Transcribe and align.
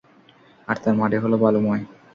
আর 0.67 0.77
তার 0.83 0.93
মাটি 0.99 1.17
হলো 1.23 1.35
বালুময়। 1.43 1.83